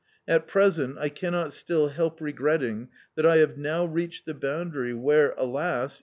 [0.27, 4.95] At present I cannot still help re gretting that I have now reached the boundary
[4.95, 5.99] where, alas